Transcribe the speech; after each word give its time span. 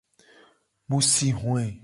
Mu 0.89 0.99
si 1.11 1.27
hoe. 1.39 1.63